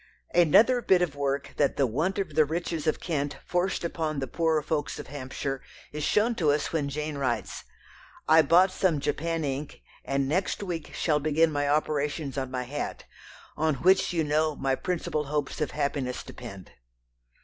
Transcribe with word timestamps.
Another 0.33 0.81
bit 0.81 1.03
of 1.03 1.15
work 1.15 1.53
that 1.57 1.77
the 1.77 1.85
want 1.85 2.17
of 2.17 2.33
the 2.33 2.43
riches 2.43 2.87
of 2.87 2.99
Kent 2.99 3.37
forced 3.45 3.83
upon 3.83 4.17
the 4.17 4.25
poorer 4.25 4.63
folks 4.63 4.97
of 4.97 5.05
Hampshire 5.05 5.61
is 5.91 6.03
shown 6.03 6.33
to 6.33 6.49
us 6.49 6.73
when 6.73 6.89
Jane 6.89 7.19
writes: 7.19 7.65
"I 8.27 8.41
bought 8.41 8.71
some 8.71 8.99
Japan 8.99 9.43
ink 9.45 9.83
and 10.03 10.27
next 10.27 10.63
week 10.63 10.91
shall 10.95 11.19
begin 11.19 11.51
my 11.51 11.69
operations 11.69 12.35
on 12.35 12.49
my 12.49 12.63
hat, 12.63 13.03
on 13.55 13.75
which 13.75 14.11
you 14.11 14.23
know 14.23 14.55
my 14.55 14.73
principal 14.73 15.25
hopes 15.25 15.61
of 15.61 15.69
happiness 15.69 16.23
depend." 16.23 16.71